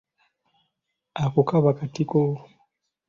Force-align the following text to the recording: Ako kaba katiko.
Ako 1.23 1.39
kaba 1.49 1.71
katiko. 1.77 2.19